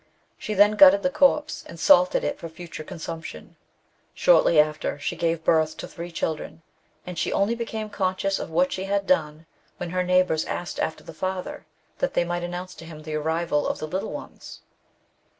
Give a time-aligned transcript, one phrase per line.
[0.35, 3.55] She then gutted the corpse, and salted it for future consumption.
[4.15, 6.63] Shortly after, she gave birth to three children,
[7.05, 9.45] and she only became conscious of what she had done
[9.77, 11.67] when her neighbours asked after the father,
[11.99, 14.61] that they might announce to him the arrival of the little ones.